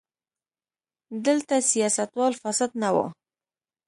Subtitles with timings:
[1.25, 3.05] دلته سیاستوال فاسد نه وو.